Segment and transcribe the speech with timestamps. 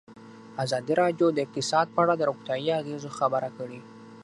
[0.63, 3.79] ازادي راډیو د اقتصاد په اړه د روغتیایي اغېزو خبره کړې.